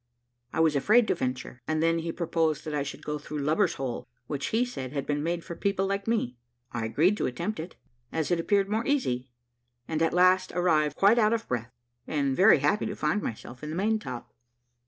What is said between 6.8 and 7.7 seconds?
agreed to attempt